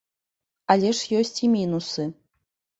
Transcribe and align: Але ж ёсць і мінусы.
Але 0.75 0.89
ж 1.01 1.21
ёсць 1.21 1.37
і 1.45 1.53
мінусы. 1.59 2.11